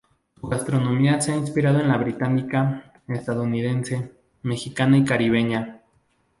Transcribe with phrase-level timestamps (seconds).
[0.39, 5.83] Su gastronomía se ha inspirado en la británica, estadounidense, mexicana y caribeña.